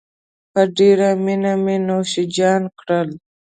[0.51, 3.09] په ډېرې مينې مې نوشیجان کړل.